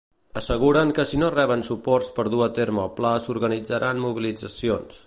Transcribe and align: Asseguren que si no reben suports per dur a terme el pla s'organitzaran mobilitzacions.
Asseguren 0.39 0.93
que 0.99 1.05
si 1.09 1.19
no 1.23 1.29
reben 1.35 1.65
suports 1.67 2.09
per 2.17 2.27
dur 2.35 2.41
a 2.47 2.51
terme 2.61 2.83
el 2.87 2.91
pla 2.99 3.13
s'organitzaran 3.29 4.05
mobilitzacions. 4.09 4.99